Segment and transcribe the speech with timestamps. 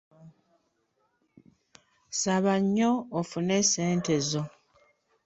[2.21, 4.43] Saba nnyo ofune ssente zo.